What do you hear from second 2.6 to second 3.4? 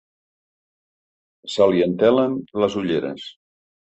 les ulleres.